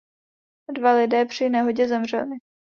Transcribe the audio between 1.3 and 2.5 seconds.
nehodě zemřeli.